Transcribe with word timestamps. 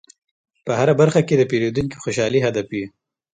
په 0.65 0.71
هره 0.79 0.93
برخه 1.01 1.21
کې 1.27 1.35
د 1.37 1.43
پیرودونکي 1.51 1.97
خوشحالي 2.03 2.39
هدف 2.47 2.67
وي. 2.73 2.85